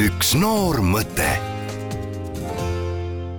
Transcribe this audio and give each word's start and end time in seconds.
üks 0.00 0.30
noor 0.38 0.78
mõte 0.80 1.26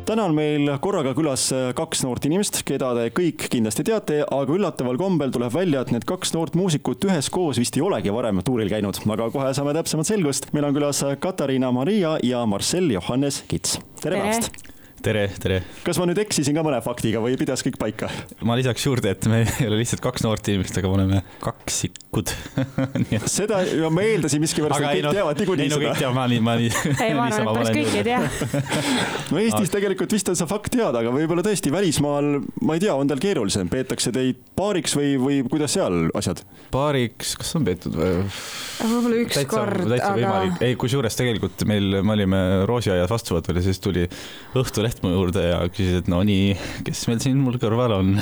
täna 0.06 0.26
on 0.28 0.36
meil 0.36 0.68
korraga 0.84 1.14
külas 1.18 1.48
kaks 1.78 2.04
noort 2.06 2.26
inimest, 2.28 2.60
keda 2.68 2.92
te 2.98 3.06
kõik 3.16 3.48
kindlasti 3.54 3.86
teate, 3.88 4.20
aga 4.28 4.58
üllataval 4.58 5.00
kombel 5.00 5.32
tuleb 5.34 5.54
välja, 5.56 5.82
et 5.82 5.94
need 5.96 6.06
kaks 6.10 6.36
noort 6.36 6.58
muusikut 6.60 7.08
üheskoos 7.08 7.62
vist 7.62 7.80
ei 7.80 7.86
olegi 7.86 8.14
varem 8.14 8.44
tuuril 8.46 8.70
käinud, 8.70 9.00
aga 9.08 9.30
kohe 9.34 9.54
saame 9.58 9.74
täpsemat 9.78 10.12
selgust. 10.12 10.52
meil 10.54 10.68
on 10.68 10.76
külas 10.76 11.02
Katariina 11.24 11.72
Maria 11.74 12.18
ja 12.28 12.44
Marcel 12.46 12.92
Johannes 12.94 13.42
Kits. 13.48 13.80
tere 14.04 14.20
päevast! 14.20 14.71
Tere, 15.02 15.24
tere. 15.42 15.60
kas 15.86 15.98
ma 16.00 16.06
nüüd 16.10 16.20
eksisin 16.22 16.56
ka 16.58 16.64
mõne 16.66 16.80
faktiga 16.86 17.22
või 17.24 17.38
pidas 17.40 17.64
kõik 17.66 17.78
paika? 17.82 18.10
ma 18.46 18.56
lisaks 18.60 18.86
juurde, 18.86 19.14
et 19.16 19.28
me 19.32 19.42
ei 19.46 19.68
ole 19.68 19.82
lihtsalt 19.82 20.04
kaks 20.04 20.26
noort 20.26 20.48
inimest, 20.52 20.78
aga 20.78 20.92
me 20.92 20.98
oleme 21.00 21.22
kaksikud 21.42 22.34
seda 23.38 23.62
ma 23.94 24.06
eeldasin 24.06 24.44
miskipärast, 24.44 24.84
et 24.86 25.00
kõik 25.00 25.08
no, 25.08 25.14
teavad 25.18 25.42
niikuinii 25.42 25.68
seda. 25.68 25.76
ei 25.76 25.76
no 25.76 25.82
kõik 25.84 26.02
teavad, 26.04 26.18
ma 26.18 26.28
nii, 26.32 26.42
ma 26.46 26.58
nii. 26.62 26.72
ei, 26.94 27.16
ma 27.18 27.28
arvan, 27.30 27.42
et 27.42 27.60
päris 27.60 27.76
kõik 27.78 28.00
ei 28.00 28.08
tea. 28.08 28.22
no 29.32 29.42
Eestis 29.42 29.68
aga... 29.68 29.76
tegelikult 29.78 30.18
vist 30.18 30.32
on 30.32 30.40
see 30.40 30.50
fakt 30.50 30.74
teada, 30.76 31.02
aga 31.02 31.14
võib-olla 31.16 31.46
tõesti 31.46 31.74
välismaal, 31.74 32.34
ma 32.62 32.78
ei 32.78 32.84
tea, 32.86 32.96
on 32.98 33.10
teil 33.10 33.24
keerulisem, 33.24 33.72
peetakse 33.72 34.14
teid 34.16 34.42
paariks 34.58 34.96
või, 34.98 35.16
või 35.22 35.42
kuidas 35.50 35.78
seal 35.78 36.12
asjad? 36.18 36.46
paariks, 36.74 37.36
kas 37.42 37.56
on 37.58 37.66
peetud 37.68 37.98
või? 37.98 38.14
Võib-olla 38.88 39.22
üks 39.24 39.38
täitsa, 39.38 39.52
kord, 39.52 39.86
täitsa 39.92 40.12
aga. 40.16 40.42
ei, 40.66 40.76
kusjuures 40.80 41.18
tegelikult 41.20 41.64
meil, 41.70 42.02
me 42.02 42.16
olime 42.16 42.42
Roosiaias 42.70 43.12
vastuvõtul 43.12 43.60
ja 43.60 43.66
siis 43.66 43.82
tuli 43.84 44.08
õhtul 44.58 44.86
leht 44.88 45.02
mu 45.06 45.14
juurde 45.14 45.46
ja 45.46 45.62
küsis, 45.70 46.02
et 46.02 46.12
no 46.12 46.22
nii, 46.28 46.52
kes 46.88 47.06
meil 47.12 47.24
siin 47.24 47.40
mul 47.42 47.58
kõrval 47.62 47.98
on 48.00 48.14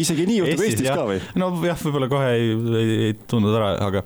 isegi 0.00 0.28
nii 0.28 0.42
juhtub 0.42 0.66
Eestis, 0.66 0.84
Eestis 0.84 0.92
ka 0.92 1.08
või? 1.08 1.18
nojah, 1.40 1.82
võib-olla 1.86 2.10
kohe 2.12 2.30
ei, 2.36 2.52
ei, 2.82 2.94
ei 3.08 3.18
tundnud 3.30 3.56
ära, 3.56 3.74
aga 3.88 4.04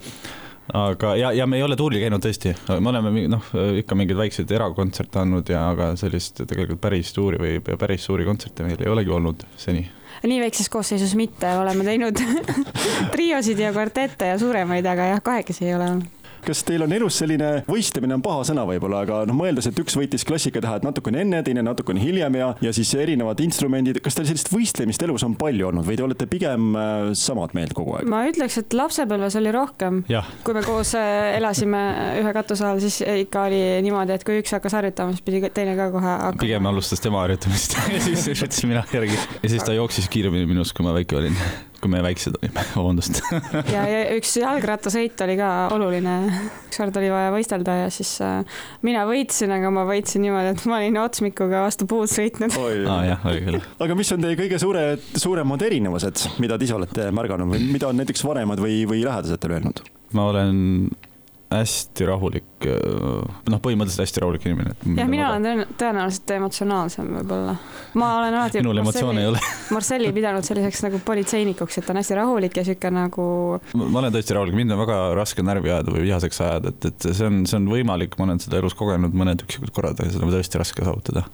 aga, 0.73 1.17
ja, 1.21 1.33
ja 1.37 1.47
me 1.47 1.59
ei 1.59 1.67
ole 1.67 1.77
tuuril 1.77 2.01
käinud 2.03 2.23
tõesti, 2.25 2.55
me 2.81 2.93
oleme 2.93 3.27
noh, 3.33 3.51
ikka 3.81 3.99
mingeid 3.99 4.21
väikseid 4.21 4.55
erakontserte 4.57 5.21
andnud 5.21 5.51
ja, 5.53 5.67
aga 5.75 5.93
sellist 6.01 6.41
tegelikult 6.45 6.81
päris 6.85 7.13
tuuri 7.17 7.41
või 7.41 7.77
päris 7.81 8.07
suuri 8.09 8.27
kontserte 8.29 8.67
meil 8.67 8.81
ei 8.81 8.93
olegi 8.93 9.13
olnud 9.13 9.45
seni 9.61 9.85
nii 10.23 10.41
väikses 10.41 10.69
koosseisus 10.73 11.15
mitte, 11.19 11.51
oleme 11.59 11.85
teinud 11.85 12.21
triosid 13.15 13.59
ja 13.59 13.73
kvartette 13.73 14.35
ja 14.35 14.39
suuremaid, 14.39 14.87
aga 14.87 15.15
jah, 15.15 15.25
kahekesi 15.25 15.67
ei 15.69 15.75
ole 15.75 15.91
olnud 15.91 16.24
kas 16.47 16.63
teil 16.67 16.85
on 16.85 16.93
elus 16.95 17.19
selline, 17.23 17.51
võistlemine 17.69 18.17
on 18.19 18.25
paha 18.25 18.45
sõna 18.49 18.65
võib-olla, 18.69 19.03
aga 19.07 19.21
noh, 19.29 19.37
mõeldes, 19.37 19.69
et 19.71 19.81
üks 19.81 19.97
võitis 19.99 20.27
klassikatahad 20.29 20.87
natukene 20.87 21.23
enne, 21.25 21.43
teine 21.47 21.65
natukene 21.65 22.03
hiljem 22.03 22.39
ja, 22.39 22.51
ja 22.65 22.73
siis 22.77 22.93
erinevad 22.99 23.41
instrumendid, 23.45 24.01
kas 24.05 24.19
teil 24.19 24.29
sellist 24.31 24.51
võistlemist 24.53 25.03
elus 25.07 25.25
on 25.27 25.37
palju 25.41 25.71
olnud 25.71 25.87
või 25.87 25.99
te 25.99 26.07
olete 26.07 26.29
pigem 26.31 26.73
äh, 26.79 27.11
samad 27.19 27.55
meelt 27.57 27.75
kogu 27.77 27.97
aeg? 27.99 28.09
ma 28.11 28.25
ütleks, 28.29 28.59
et 28.63 28.77
lapsepõlves 28.77 29.39
oli 29.41 29.55
rohkem. 29.55 30.03
kui 30.47 30.57
me 30.57 30.65
koos 30.67 30.95
äh, 30.99 31.35
elasime 31.39 31.83
ühe 32.23 32.35
katuse 32.37 32.67
all, 32.69 32.83
siis 32.85 33.01
ikka 33.25 33.47
oli 33.49 33.63
niimoodi, 33.85 34.17
et 34.17 34.27
kui 34.27 34.41
üks 34.43 34.55
hakkas 34.57 34.77
harjutama, 34.79 35.15
siis 35.17 35.25
pidi 35.27 35.43
teine 35.55 35.77
ka 35.79 35.91
kohe 35.95 36.11
hakkama. 36.11 36.43
pigem 36.45 36.73
alustas 36.73 37.03
tema 37.05 37.25
harjutamist 37.25 37.79
ja 37.95 38.03
siis 38.05 38.29
võtsin 38.45 38.75
mina 38.75 38.85
järgi 38.93 39.17
ja 39.17 39.55
siis 39.55 39.65
ta 39.65 39.77
jooksis 39.77 40.11
kiiremini 40.13 40.49
minust, 40.51 40.77
kui 40.77 40.87
ma 40.87 40.95
väike 40.97 41.21
olin 41.21 41.39
kui 41.85 41.93
me 41.93 42.01
väiksed 42.05 42.39
olime, 42.41 42.65
vabandust. 42.79 43.21
ja, 43.69 43.85
ja 43.85 44.03
üks 44.17 44.35
jalgrattasõit 44.41 45.21
oli 45.27 45.37
ka 45.39 45.51
oluline. 45.75 46.17
ükskord 46.69 46.97
oli 47.01 47.11
vaja 47.13 47.33
võistelda 47.35 47.77
ja 47.83 47.91
siis 47.93 48.17
äh, 48.25 48.61
mina 48.87 49.05
võitsin, 49.09 49.53
aga 49.55 49.71
ma 49.75 49.85
võitsin 49.89 50.25
niimoodi, 50.25 50.55
et 50.55 50.65
ma 50.71 50.81
olin 50.81 51.01
otsmikuga 51.05 51.65
vastu 51.67 51.89
puud 51.91 52.11
sõitnud. 52.11 52.57
aa 52.57 52.97
ah, 52.97 53.03
jah, 53.13 53.27
oli 53.31 53.45
küll. 53.47 53.61
aga 53.87 53.99
mis 53.99 54.13
on 54.17 54.25
teie 54.25 54.39
kõige 54.41 54.61
suure, 54.63 54.85
suuremad 55.13 55.67
erinevused, 55.69 56.29
mida 56.43 56.59
te 56.59 56.69
ise 56.69 56.79
olete 56.79 57.11
märganud 57.15 57.53
või 57.53 57.67
mida 57.77 57.91
on 57.91 58.01
näiteks 58.01 58.25
vanemad 58.27 58.63
või, 58.65 58.83
või 58.89 59.05
lähedased 59.05 59.43
teile 59.43 59.61
öelnud? 59.61 59.85
ma 60.15 60.31
olen 60.31 60.57
hästi 61.55 62.07
rahulik, 62.09 62.47
noh, 62.69 63.61
põhimõtteliselt 63.63 64.05
hästi 64.05 64.23
rahulik 64.25 64.47
inimene. 64.49 64.75
jah, 64.99 65.11
mina 65.11 65.31
olen 65.33 65.65
tõenäoliselt 65.81 66.35
emotsionaalsem 66.37 67.11
võib-olla. 67.19 67.57
ma 68.01 68.11
olen 68.21 68.39
alati. 68.41 68.63
minul 68.65 68.83
emotsioone 68.85 69.25
ei 69.25 69.31
ole 69.33 69.43
Marcelli 69.75 70.13
pidanud 70.17 70.47
selliseks 70.47 70.85
nagu 70.87 71.01
politseinikuks, 71.05 71.79
et 71.79 71.87
ta 71.89 71.95
on 71.95 72.01
hästi 72.03 72.19
rahulik 72.21 72.57
ja 72.61 72.67
sihuke 72.67 72.93
nagu. 72.95 73.29
ma 73.81 74.01
olen 74.03 74.15
tõesti 74.15 74.39
rahulik, 74.39 74.59
mind 74.59 74.77
on 74.77 74.83
väga 74.85 74.99
raske 75.19 75.45
närvi 75.47 75.73
ajada 75.73 75.95
või 75.95 76.07
vihaseks 76.09 76.43
ajada, 76.47 76.75
et, 76.75 76.91
et 76.91 77.11
see 77.11 77.29
on, 77.29 77.45
see 77.51 77.61
on 77.61 77.71
võimalik, 77.71 78.19
ma 78.19 78.29
olen 78.29 78.43
seda 78.43 78.61
elus 78.63 78.77
kogenud 78.79 79.15
mõned 79.17 79.47
üksikud 79.47 79.75
korrad, 79.75 80.01
aga 80.01 80.13
seda 80.15 80.27
on 80.27 80.35
tõesti 80.35 80.63
raske 80.63 80.85
saavutada 80.85 81.27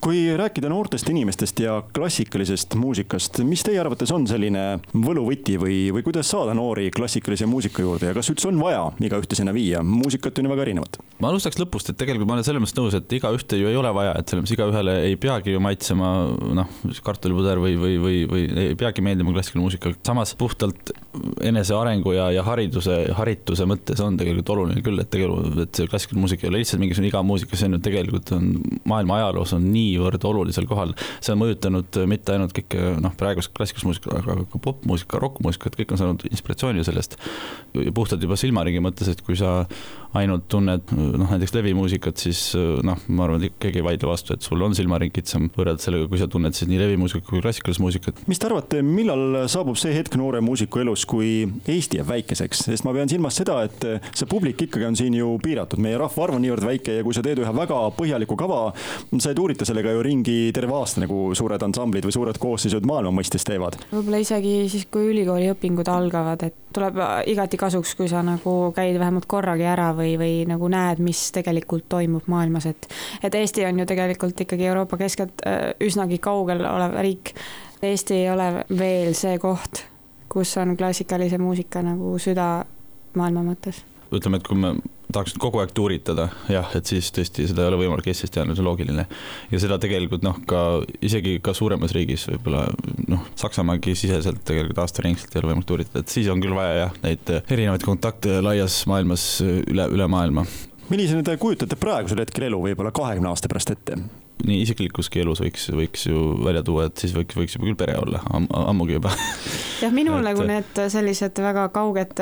kui 0.00 0.36
rääkida 0.36 0.68
noortest 0.68 1.08
inimestest 1.08 1.60
ja 1.60 1.78
klassikalisest 1.94 2.74
muusikast, 2.78 3.40
mis 3.48 3.62
teie 3.66 3.80
arvates 3.80 4.12
on 4.14 4.26
selline 4.28 4.64
võluvõti 4.92 5.56
või, 5.60 5.78
või 5.94 6.04
kuidas 6.06 6.30
saada 6.30 6.54
noori 6.56 6.90
klassikalise 6.94 7.48
muusika 7.50 7.82
juurde 7.84 8.10
ja 8.10 8.16
kas 8.16 8.30
üldse 8.32 8.50
on 8.50 8.60
vaja 8.60 8.84
igaühte 9.02 9.38
sinna 9.38 9.54
viia, 9.56 9.82
muusikat 9.82 10.38
on 10.38 10.48
ju 10.48 10.52
väga 10.52 10.65
erinevat? 10.66 11.00
ma 11.22 11.30
alustaks 11.32 11.56
lõpust, 11.56 11.88
et 11.88 11.96
tegelikult 11.96 12.28
ma 12.28 12.36
olen 12.36 12.44
selles 12.44 12.60
mõttes 12.60 12.76
nõus, 12.76 12.94
et 12.96 13.12
igaühte 13.16 13.56
ju 13.56 13.70
ei 13.70 13.76
ole 13.78 13.88
vaja, 13.96 14.12
et 14.20 14.28
selles 14.28 14.44
mõttes 14.44 14.56
igaühele 14.56 14.96
ei 15.08 15.16
peagi 15.20 15.54
ju 15.54 15.62
maitsema 15.64 16.10
noh, 16.58 16.74
kartulipuder 17.06 17.60
või, 17.62 17.76
või, 17.80 17.94
või, 18.02 18.18
või 18.28 18.42
ei 18.66 18.76
peagi 18.76 19.04
meeldima 19.04 19.32
klassikaline 19.32 19.64
muusika, 19.64 19.92
samas 20.04 20.34
puhtalt 20.36 20.92
enesearengu 21.40 22.12
ja, 22.12 22.28
ja 22.36 22.44
hariduse, 22.44 22.98
harituse 23.16 23.64
mõttes 23.68 24.02
on 24.04 24.18
tegelikult 24.20 24.52
oluline 24.56 24.84
küll, 24.84 25.00
et 25.00 25.10
tegelikult, 25.12 25.56
et 25.64 25.80
see 25.80 25.88
klassikaline 25.88 26.24
muusika 26.26 26.44
ei 26.44 26.52
ole 26.52 26.60
lihtsalt 26.60 26.84
mingisugune 26.84 27.08
igamuusika, 27.08 27.56
see 27.56 27.70
on 27.70 27.78
ju 27.78 27.82
tegelikult 27.88 28.34
on 28.36 28.52
maailma 28.84 29.20
ajaloos 29.22 29.56
on 29.56 29.70
niivõrd 29.72 30.28
olulisel 30.28 30.68
kohal. 30.68 30.92
see 31.24 31.32
on 31.32 31.40
mõjutanud 31.46 32.00
mitte 32.12 32.36
ainult 32.36 32.52
kõike 32.56 32.92
noh, 33.00 33.16
praegust 33.16 33.54
klassikalist 33.56 33.88
muusikat, 33.88 34.20
aga 34.20 34.44
ka 34.52 34.60
popmuusika, 34.68 35.22
rokkmuusikat, 35.22 35.80
kõik 35.80 35.96
on 35.96 36.02
saanud 36.02 36.28
inspiratsiooni 36.28 36.84
sellest. 36.84 37.16
puhtalt 37.96 38.22
juba 38.22 38.36
silmaringi 38.36 38.84
mõttes, 38.84 39.08
et 39.08 39.24
kui 39.24 39.36
sa 39.38 39.62
ainult 40.16 40.52
tunned 40.56 40.92
noh, 40.96 41.30
näiteks 41.30 41.54
levimuusikat, 41.56 42.24
siis 42.26 42.40
noh, 42.56 43.00
ma 43.08 43.26
arvan, 43.26 43.46
et 43.46 43.56
keegi 43.62 43.82
ei 43.82 43.86
vaidle 43.86 44.10
vastu, 44.10 44.36
et 44.36 44.44
sul 44.44 44.62
on 44.64 44.74
silmaring 44.76 45.14
kitsam 45.14 45.50
võrreldes 45.54 45.86
sellega, 45.88 46.08
kui 46.10 46.20
sa 46.20 46.28
tunned 46.30 46.56
siis 46.56 46.70
nii 46.70 46.80
levimuusikat 46.82 47.28
kui 47.28 47.42
klassikalist 47.44 47.82
muusikat. 47.84 48.22
mis 48.30 48.40
te 48.40 48.48
arvate, 48.48 48.82
millal 48.86 49.44
saabub 49.52 49.78
see 49.80 49.94
hetk 49.96 50.16
noore 50.20 50.42
muusiku 50.44 50.82
elus, 50.82 51.06
kui 51.08 51.46
Eesti 51.66 52.00
jääb 52.00 52.10
väikeseks, 52.10 52.66
sest 52.70 52.86
ma 52.86 52.94
pean 52.96 53.10
silmas 53.10 53.38
seda, 53.38 53.58
et 53.66 53.86
see 54.12 54.28
publik 54.30 54.66
ikkagi 54.66 54.88
on 54.88 54.98
siin 54.98 55.16
ju 55.18 55.34
piiratud, 55.42 55.80
meie 55.82 55.98
rahvaarv 56.00 56.38
on 56.38 56.44
niivõrd 56.44 56.66
väike 56.66 56.98
ja 56.98 57.06
kui 57.06 57.16
sa 57.16 57.24
teed 57.24 57.42
ühe 57.42 57.54
väga 57.56 57.80
põhjaliku 57.96 58.38
kava, 58.38 58.60
sa 59.18 59.32
ei 59.32 59.38
tuurita 59.38 59.68
sellega 59.68 59.94
ju 59.94 60.04
ringi 60.06 60.36
terve 60.56 60.76
aasta, 60.76 61.02
nagu 61.04 61.30
suured 61.36 61.62
ansamblid 61.66 62.06
või 62.06 62.16
suured 62.16 62.40
koosseisud 62.42 62.86
maailma 62.88 63.14
mõistes 63.20 63.46
teevad. 63.46 63.78
võib-olla 63.92 64.22
isegi 64.22 64.56
siis, 64.72 64.86
kui 64.90 65.10
ülikooli 65.12 65.50
õpingud 65.52 65.90
algavad, 65.92 66.46
et 66.48 66.56
tuleb 66.76 67.00
igati 67.32 67.58
kasuks, 67.60 67.94
kui 67.98 68.08
sa 68.12 68.22
nagu 68.26 68.54
käid 68.76 68.98
vähemalt 69.00 69.26
korragi 69.30 69.66
ära 69.68 69.90
või, 69.96 70.14
või 70.20 70.44
nagu 70.48 70.70
näed, 70.72 71.00
mis 71.04 71.26
tegelikult 71.34 71.88
toimub 71.92 72.28
maailmas, 72.32 72.68
et 72.70 72.88
et 73.24 73.34
Eesti 73.34 73.66
on 73.66 73.82
ju 73.82 73.88
tegelikult 73.88 74.46
ikkagi 74.46 74.68
Euroopa 74.70 75.00
keskelt 75.00 75.44
äh, 75.48 75.72
üsnagi 75.80 76.20
kaugel 76.22 76.64
olev 76.68 76.96
riik. 77.00 77.34
Eesti 77.82 78.22
ei 78.22 78.30
ole 78.32 78.48
veel 78.78 79.12
see 79.14 79.36
koht, 79.38 79.84
kus 80.32 80.56
on 80.60 80.76
klassikalise 80.76 81.38
muusika 81.38 81.82
nagu 81.84 82.16
süda 82.22 82.64
maailma 83.16 83.44
mõttes 83.52 83.84
ütleme, 84.14 84.38
et 84.38 84.46
kui 84.46 84.58
me 84.58 84.74
tahaks 85.12 85.36
kogu 85.40 85.60
aeg 85.62 85.72
tuuritada, 85.76 86.28
jah, 86.50 86.70
et 86.76 86.88
siis 86.88 87.08
tõesti 87.14 87.46
seda 87.50 87.64
ei 87.64 87.70
ole 87.70 87.80
võimalik 87.84 88.08
Eestist 88.10 88.34
teha, 88.34 88.46
see 88.50 88.62
on 88.62 88.68
loogiline. 88.68 89.06
ja 89.52 89.62
seda 89.62 89.78
tegelikult 89.82 90.26
noh, 90.26 90.38
ka 90.48 90.62
isegi 91.04 91.38
ka 91.44 91.54
suuremas 91.56 91.94
riigis 91.96 92.26
võib-olla 92.32 92.66
noh, 93.12 93.24
Saksamaagi 93.38 93.96
siseselt 93.98 94.42
tegelikult 94.46 94.82
aastaringselt 94.84 95.34
ei 95.34 95.42
ole 95.42 95.52
võimalik 95.52 95.70
tuuritada, 95.70 96.02
et 96.02 96.12
siis 96.12 96.30
on 96.32 96.42
küll 96.42 96.56
vaja 96.56 96.86
jah, 96.86 97.00
neid 97.06 97.34
erinevaid 97.38 97.86
kontakte 97.86 98.40
laias 98.44 98.82
maailmas 98.90 99.26
üle, 99.46 99.88
üle 99.94 100.10
maailma. 100.10 100.46
millisena 100.90 101.24
te 101.26 101.38
kujutate 101.40 101.78
praegusel 101.80 102.24
hetkel 102.24 102.50
elu 102.50 102.62
võib-olla 102.70 102.94
kahekümne 102.94 103.30
aasta 103.32 103.52
pärast 103.52 103.76
ette? 103.76 104.00
nii 104.46 104.60
isiklikuski 104.66 105.22
elus 105.22 105.40
võiks, 105.40 105.70
võiks 105.72 106.06
ju 106.10 106.22
välja 106.44 106.62
tuua, 106.66 106.90
et 106.90 107.00
siis 107.00 107.14
võiks, 107.16 107.36
võiks 107.38 107.56
juba 107.56 107.70
küll 107.70 107.78
pere 107.78 107.96
olla 108.02 108.20
Am, 108.36 108.48
ammugi 108.50 108.98
juba. 108.98 109.12
jah, 109.82 109.92
minul 109.92 110.20
et... 110.20 110.28
nagu 110.30 110.46
need 110.48 110.82
sellised 110.92 111.42
väga 111.42 111.68
kauged 111.74 112.16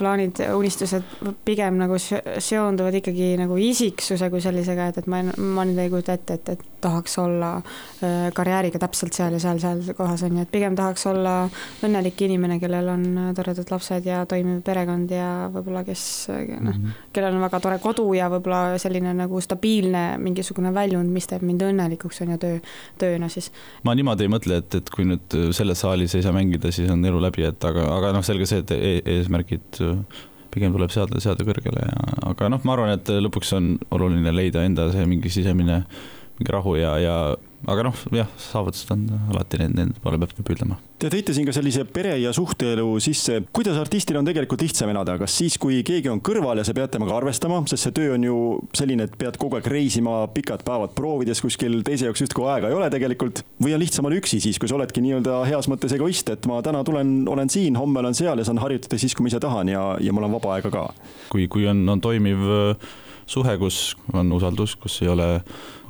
plaanid, 0.00 0.40
unistused 0.56 1.04
pigem 1.44 1.76
nagu 1.80 1.98
seonduvad 2.00 2.96
ikkagi 3.00 3.34
nagu 3.40 3.56
isiksuse 3.60 4.30
kui 4.32 4.42
sellisega, 4.42 4.90
et, 4.90 5.00
et 5.02 5.08
ma, 5.10 5.22
ma 5.36 5.66
nüüd 5.68 5.80
ei 5.82 5.92
kujuta 5.92 6.16
ette, 6.16 6.38
et, 6.38 6.52
et 6.54 6.66
tahaks 6.80 7.18
olla 7.20 7.50
äh, 7.58 8.30
karjääriga 8.36 8.80
täpselt 8.80 9.16
seal 9.16 9.36
ja 9.36 9.40
seal, 9.42 9.60
seal 9.60 9.82
kohas 9.96 10.24
on 10.24 10.38
ju, 10.38 10.44
et 10.46 10.52
pigem 10.52 10.76
tahaks 10.78 11.04
olla 11.10 11.34
õnnelik 11.84 12.22
inimene, 12.24 12.56
kellel 12.62 12.88
on 12.92 13.04
toredad 13.36 13.72
lapsed 13.72 14.08
ja 14.08 14.22
toimiv 14.30 14.62
perekond 14.64 15.12
ja 15.12 15.28
võib-olla 15.52 15.84
kes 15.84 16.04
noh 16.30 16.72
-hmm., 16.72 16.96
kellel 17.12 17.36
on 17.36 17.44
väga 17.44 17.60
tore 17.60 17.78
kodu 17.82 18.06
ja 18.16 18.30
võib-olla 18.32 18.78
selline 18.80 19.12
nagu 19.16 19.40
stabiilne 19.40 20.04
mingisugune 20.18 20.72
väljund, 20.74 21.12
mis 21.12 21.28
teeb 21.28 21.44
mind 21.44 21.66
õnnelikuks, 21.68 22.22
on 22.24 22.34
ju 22.36 22.38
töö, 22.40 22.58
tööna 22.98 23.28
siis. 23.28 23.52
ma 23.84 23.94
niimoodi 23.94 24.24
ei 24.24 24.32
mõtle, 24.32 24.62
et, 24.64 24.74
et 24.74 24.90
kui 24.90 25.04
nüüd 25.04 25.38
selles 25.52 25.80
saalis 25.84 26.14
ei 26.14 26.24
saa 26.24 26.32
mängida, 26.32 26.72
siis 26.72 26.79
on 26.90 27.04
elu 27.04 27.20
läbi, 27.22 27.44
et 27.48 27.68
aga, 27.68 27.86
aga 27.96 28.12
noh, 28.16 28.24
selge 28.26 28.48
see, 28.48 28.62
et 28.64 28.74
e 28.76 28.94
eesmärgid 29.18 29.82
pigem 30.50 30.72
tuleb 30.74 30.90
seada, 30.94 31.20
seada 31.22 31.46
kõrgele 31.46 31.84
ja, 31.84 32.06
aga 32.32 32.50
noh, 32.52 32.62
ma 32.66 32.74
arvan, 32.74 32.94
et 32.96 33.12
lõpuks 33.22 33.52
on 33.58 33.74
oluline 33.94 34.32
leida 34.34 34.64
enda 34.66 34.88
see 34.94 35.06
mingi 35.08 35.32
sisemine 35.32 35.84
mingi 36.40 36.54
rahu 36.56 36.76
ja, 36.80 36.96
ja 37.02 37.16
aga 37.68 37.84
noh, 37.84 37.96
jah, 38.14 38.28
saavutused 38.40 38.92
on 38.94 39.04
alati 39.32 39.60
need, 39.60 39.74
nende 39.76 40.00
poole 40.02 40.20
peab 40.20 40.32
püüdlema. 40.46 40.78
Te 41.00 41.08
tõite 41.12 41.32
siin 41.36 41.46
ka 41.48 41.54
sellise 41.56 41.86
pere 41.88 42.12
ja 42.20 42.32
suhteelu 42.36 42.86
sisse, 43.00 43.38
kuidas 43.56 43.78
artistil 43.80 44.18
on 44.20 44.26
tegelikult 44.28 44.60
lihtsam 44.64 44.92
elada, 44.92 45.16
kas 45.20 45.34
siis, 45.40 45.56
kui 45.60 45.80
keegi 45.86 46.10
on 46.12 46.20
kõrval 46.24 46.60
ja 46.60 46.64
sa 46.66 46.74
pead 46.76 46.92
temaga 46.92 47.16
arvestama, 47.16 47.62
sest 47.70 47.86
see 47.86 47.96
töö 47.96 48.14
on 48.16 48.26
ju 48.26 48.36
selline, 48.76 49.08
et 49.08 49.16
pead 49.20 49.38
kogu 49.40 49.56
aeg 49.58 49.68
reisima, 49.72 50.22
pikad 50.34 50.64
päevad 50.66 50.94
proovides 50.96 51.40
kuskil, 51.44 51.80
teise 51.86 52.08
jaoks 52.08 52.24
justkui 52.26 52.48
aega 52.52 52.68
ei 52.68 52.76
ole 52.76 52.90
tegelikult. 52.92 53.44
või 53.60 53.74
on 53.76 53.80
lihtsam 53.80 54.08
olla 54.08 54.20
üksi 54.20 54.40
siis, 54.44 54.60
kui 54.60 54.68
sa 54.68 54.76
oledki 54.76 55.04
nii-öelda 55.04 55.42
heas 55.48 55.68
mõttes 55.72 55.92
egoist, 55.96 56.32
et 56.32 56.48
ma 56.48 56.60
täna 56.64 56.84
tulen, 56.84 57.22
olen 57.28 57.52
siin, 57.52 57.76
homme 57.80 58.00
olen 58.00 58.16
seal 58.16 58.40
ja 58.40 58.44
saan 58.44 58.60
harjutada 58.60 59.00
siis, 59.00 59.16
kui 59.16 59.24
ma 59.24 59.32
ise 59.32 59.40
tahan 59.40 59.72
ja, 59.72 59.84
ja 60.00 60.12
mul 60.16 60.28
on 60.28 60.36
vaba 60.36 60.56
aega 60.58 60.72
ka. 60.72 60.88
kui, 61.32 61.48
kui 61.48 61.68
on, 61.68 61.86
on 61.88 62.00
toimiv 62.04 62.44
suhe, 63.30 63.56
kus 63.60 63.94
on 64.12 64.32
usaldus, 64.34 64.74
kus 64.80 65.00
ei 65.04 65.12
ole 65.12 65.28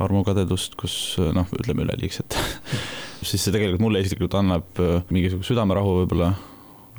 armukadedust, 0.01 0.77
kus 0.81 0.95
noh, 1.35 1.49
ütleme 1.57 1.87
üleliigset 1.87 2.37
siis 3.23 3.43
see 3.45 3.55
tegelikult 3.55 3.83
mulle 3.85 4.01
isiklikult 4.05 4.37
annab 4.41 4.81
äh, 4.81 5.01
mingisuguse 5.13 5.53
südamerahu 5.53 6.01
võib-olla. 6.03 6.33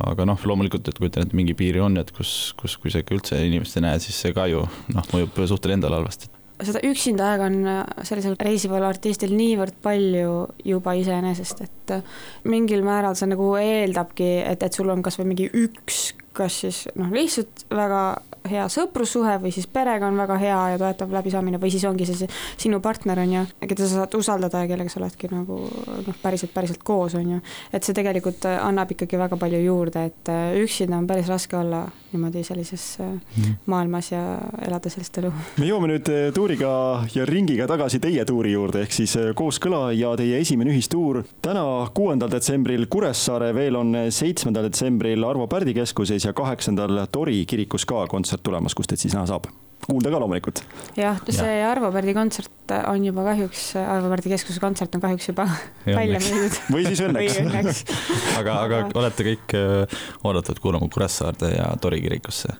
aga 0.01 0.25
noh, 0.25 0.45
loomulikult, 0.49 0.88
et 0.89 0.97
kujutan 0.97 1.27
ette, 1.27 1.38
mingi 1.38 1.53
piiri 1.57 1.81
on, 1.83 1.97
et 2.01 2.09
kus, 2.15 2.53
kus, 2.57 2.77
kui 2.81 2.93
sa 2.93 3.03
ikka 3.03 3.13
üldse 3.17 3.38
inimest 3.45 3.77
ei 3.77 3.85
näe, 3.85 3.99
siis 4.01 4.17
see 4.23 4.33
ka 4.33 4.47
ju 4.49 4.63
noh, 4.95 5.09
mõjub 5.13 5.43
suhtele 5.49 5.77
endale 5.77 5.99
halvasti 5.99 6.31
seda 6.61 6.81
üksinda 6.85 7.25
aega 7.31 7.47
on 7.49 7.55
äh, 7.65 7.77
sellisel 8.05 8.35
reisival 8.38 8.85
artistil 8.85 9.31
niivõrd 9.33 9.79
palju 9.81 10.33
juba 10.65 10.93
iseenesest, 10.99 11.63
et 11.65 11.93
äh, 11.95 12.19
mingil 12.45 12.85
määral 12.85 13.17
see 13.17 13.31
nagu 13.31 13.47
eeldabki, 13.57 14.29
et, 14.45 14.61
et 14.61 14.77
sul 14.77 14.91
on 14.93 15.01
kasvõi 15.05 15.25
mingi 15.31 15.49
üks, 15.49 16.11
kas 16.38 16.61
siis 16.65 16.83
noh, 16.93 17.09
lihtsalt 17.13 17.65
väga 17.73 18.03
hea 18.49 18.65
sõprussuhe 18.71 19.38
või 19.41 19.51
siis 19.53 19.67
perega 19.69 20.07
on 20.07 20.17
väga 20.17 20.38
hea 20.41 20.59
ja 20.73 20.81
toetav 20.81 21.13
läbisaamine 21.13 21.59
või 21.61 21.71
siis 21.73 21.85
ongi 21.89 22.07
see, 22.09 22.23
see 22.23 22.65
sinu 22.65 22.81
partner, 22.83 23.21
on 23.21 23.35
ju, 23.35 23.45
keda 23.61 23.85
sa 23.85 24.01
saad 24.01 24.17
usaldada 24.17 24.63
ja 24.63 24.69
kellega 24.71 24.93
sa 24.93 25.01
oledki 25.01 25.29
nagu 25.31 25.59
noh, 26.07 26.21
päriselt, 26.23 26.53
päriselt 26.53 26.83
koos, 26.83 27.15
on 27.19 27.35
ju. 27.38 27.41
et 27.71 27.85
see 27.85 27.97
tegelikult 27.97 28.47
annab 28.53 28.95
ikkagi 28.95 29.19
väga 29.21 29.38
palju 29.41 29.61
juurde, 29.65 30.05
et 30.11 30.33
äh, 30.33 30.55
üksinda 30.63 30.97
on 30.97 31.09
päris 31.09 31.29
raske 31.31 31.57
olla 31.57 31.85
niimoodi 32.13 32.43
sellises 32.47 32.85
mm. 32.99 33.57
maailmas 33.71 34.11
ja 34.11 34.23
elada 34.67 34.89
sellist 34.89 35.21
elu. 35.21 35.31
me 35.61 35.69
jõuame 35.69 35.91
nüüd 35.93 36.11
äh, 36.11 36.29
tuuriga 36.35 36.71
ja 37.15 37.27
ringiga 37.29 37.69
tagasi 37.71 38.01
teie 38.03 38.25
tuuri 38.25 38.55
juurde, 38.55 38.85
ehk 38.85 38.95
siis 38.95 39.17
Kooskõla 39.37 39.91
ja 39.95 40.15
teie 40.19 40.41
esimene 40.41 40.73
ühistuur. 40.73 41.21
täna, 41.41 41.63
kuuendal 41.93 42.31
detsembril 42.31 42.87
Kuressaare, 42.91 43.51
veel 43.55 43.77
on 43.79 43.95
seitsmendal 44.09 44.67
detsembril 44.69 45.23
Arvo 45.27 45.47
Pärdi 45.51 45.75
keskuses 45.77 46.25
ja 46.25 46.33
kaheksandal 46.33 47.05
Tori 47.11 47.43
kirikus 47.45 47.85
ka 47.85 48.05
kontsert 48.07 48.31
kontsert 48.31 48.45
tulemas, 48.45 48.75
kus 48.75 48.87
teid 48.87 49.01
siis 49.01 49.15
näha 49.17 49.27
saab? 49.27 49.49
Kuulda 49.85 50.11
ka 50.13 50.19
loomulikult. 50.21 50.63
jah, 50.97 51.21
see 51.29 51.55
ja. 51.59 51.71
Arvo 51.71 51.91
Pärdi 51.93 52.13
kontsert 52.17 52.73
on 52.87 53.05
juba 53.05 53.25
kahjuks, 53.31 53.63
Arvo 53.81 54.11
Pärdi 54.13 54.33
Keskuse 54.33 54.61
kontsert 54.63 54.95
on 54.95 55.03
kahjuks 55.03 55.31
juba 55.31 55.47
ja, 55.85 55.95
välja 55.97 56.21
müüdud. 56.23 56.59
või 56.75 56.85
siis 56.87 57.01
õnneks. 57.07 57.81
aga, 58.39 58.59
aga 58.67 58.83
olete 59.01 59.27
kõik 59.31 59.57
äh, 59.57 59.97
oodatud 60.27 60.61
kuulama 60.63 60.91
Kuressaarde 60.91 61.55
ja 61.55 61.71
Tori 61.81 62.01
kirikusse? 62.03 62.55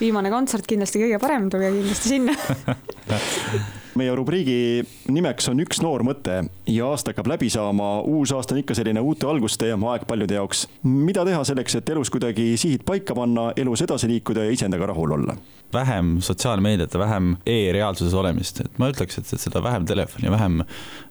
viimane 0.00 0.30
kontsert 0.32 0.68
kindlasti 0.68 1.02
kõige 1.02 1.20
parem, 1.22 1.50
tulge 1.52 1.72
kindlasti 1.78 2.14
sinna 2.16 2.36
meie 3.96 4.14
rubriigi 4.16 4.84
nimeks 5.12 5.48
on 5.50 5.60
Üks 5.64 5.80
noor 5.82 6.04
mõte 6.06 6.38
ja 6.70 6.90
aasta 6.90 7.12
hakkab 7.12 7.30
läbi 7.32 7.48
saama. 7.52 8.00
uus 8.00 8.32
aasta 8.32 8.54
on 8.54 8.62
ikka 8.62 8.76
selline 8.76 9.00
uute 9.00 9.26
alguste 9.26 9.72
aeg 9.72 10.06
paljude 10.06 10.34
jaoks. 10.34 10.66
mida 10.82 11.24
teha 11.24 11.44
selleks, 11.44 11.74
et 11.74 11.88
elus 11.88 12.10
kuidagi 12.10 12.56
sihid 12.56 12.84
paika 12.84 13.14
panna, 13.14 13.52
elus 13.56 13.82
edasi 13.82 14.08
liikuda 14.08 14.44
ja 14.44 14.50
iseendaga 14.50 14.86
rahul 14.92 15.16
olla? 15.18 15.36
vähem 15.72 16.16
sotsiaalmeediat 16.20 16.94
ja 16.94 16.98
vähem 16.98 17.36
e-reaalsuses 17.46 18.14
olemist, 18.14 18.60
et 18.60 18.78
ma 18.78 18.88
ütleks, 18.92 19.18
et, 19.18 19.32
seda 19.40 19.62
vähem 19.62 19.86
telefoni, 19.86 20.30
vähem, 20.30 20.60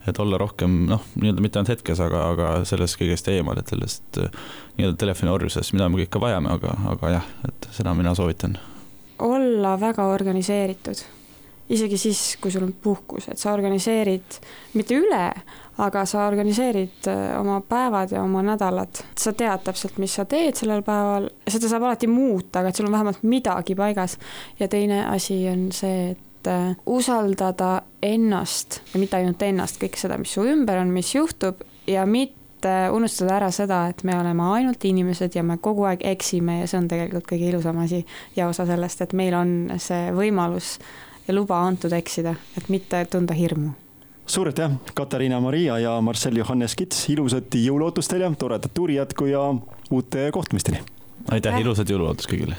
et 0.08 0.20
olla 0.20 0.38
rohkem 0.42 0.86
noh, 0.90 1.04
nii-öelda 1.20 1.44
mitte 1.44 1.60
ainult 1.60 1.74
hetkes, 1.74 2.00
aga, 2.00 2.22
aga 2.32 2.54
sellest 2.66 2.98
kõigest 3.02 3.28
eemal, 3.34 3.60
et 3.60 3.74
sellest 3.74 4.22
nii-öelda 4.22 4.96
telefoniorjusest, 5.04 5.76
mida 5.76 5.90
me 5.90 6.00
kõik 6.02 6.14
ka 6.16 6.24
vajame, 6.24 6.56
aga, 6.56 6.78
aga 6.96 7.12
jah, 7.18 7.28
et 7.50 7.70
seda 7.76 7.94
mina 7.94 8.16
soovitan. 8.16 8.58
olla 9.20 9.76
väga 9.80 10.08
organiseeritud 10.16 11.04
isegi 11.69 11.97
siis, 11.97 12.23
kui 12.41 12.51
sul 12.53 12.65
on 12.67 12.73
puhkus, 12.83 13.29
et 13.31 13.41
sa 13.41 13.53
organiseerid 13.56 14.38
mitte 14.77 14.97
üle, 15.00 15.23
aga 15.81 16.03
sa 16.07 16.27
organiseerid 16.29 17.09
äh, 17.12 17.23
oma 17.39 17.59
päevad 17.67 18.13
ja 18.13 18.21
oma 18.23 18.44
nädalad. 18.45 19.01
sa 19.17 19.33
tead 19.33 19.65
täpselt, 19.65 19.97
mis 19.97 20.13
sa 20.15 20.25
teed 20.25 20.56
sellel 20.56 20.85
päeval, 20.85 21.27
seda 21.47 21.71
saab 21.71 21.88
alati 21.88 22.07
muuta, 22.07 22.59
aga 22.62 22.69
et 22.69 22.77
sul 22.79 22.88
on 22.88 22.95
vähemalt 22.95 23.23
midagi 23.23 23.75
paigas. 23.75 24.17
ja 24.59 24.67
teine 24.67 25.06
asi 25.07 25.41
on 25.50 25.71
see, 25.71 26.12
et 26.12 26.47
äh, 26.47 26.75
usaldada 26.85 27.81
ennast 28.01 28.81
ja 28.94 29.00
mitte 29.00 29.17
ainult 29.17 29.41
ennast, 29.41 29.81
kõike 29.81 30.00
seda, 30.00 30.19
mis 30.21 30.33
su 30.38 30.45
ümber 30.45 30.79
on, 30.83 30.94
mis 30.94 31.15
juhtub 31.15 31.65
ja 31.88 32.06
mitte 32.06 32.75
unustada 32.94 33.35
ära 33.35 33.50
seda, 33.53 33.88
et 33.89 34.03
me 34.03 34.15
oleme 34.17 34.45
ainult 34.56 34.85
inimesed 34.85 35.35
ja 35.35 35.44
me 35.44 35.57
kogu 35.57 35.83
aeg 35.89 36.06
eksime 36.06 36.62
ja 36.62 36.69
see 36.69 36.79
on 36.79 36.88
tegelikult 36.89 37.27
kõige 37.29 37.50
ilusam 37.50 37.81
asi 37.83 38.06
ja 38.38 38.47
osa 38.47 38.65
sellest, 38.69 39.01
et 39.01 39.17
meil 39.17 39.35
on 39.38 39.51
see 39.81 40.07
võimalus 40.15 40.77
ja 41.27 41.33
luba 41.33 41.62
antud 41.68 41.94
eksida, 41.94 42.36
et 42.57 42.69
mitte 42.69 43.06
tunda 43.12 43.33
hirmu 43.33 43.74
suur 44.25 44.50
aitäh, 44.50 44.72
Katariina 44.94 45.39
Maria 45.39 45.77
ja 45.80 46.01
Marcel 46.01 46.38
Johannes 46.38 46.75
Kits, 46.75 47.04
ilusat 47.13 47.56
jõuluootust 47.62 48.10
teile, 48.10 48.31
toredat 48.39 48.74
tuuri 48.74 48.98
jätku 48.98 49.30
ja 49.30 49.44
uute 49.92 50.30
kohtumisteni. 50.33 50.81
aitäh, 51.31 51.62
ilusat 51.62 51.89
jõuluootust 51.89 52.31
kõigile. 52.31 52.57